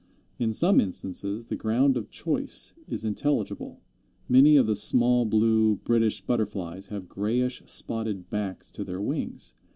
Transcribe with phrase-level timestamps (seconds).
[0.39, 3.81] In some instances the ground of choice is intelligible.
[4.27, 9.53] Many of the small blue British Butterflies have grayish spotted backs to their wings.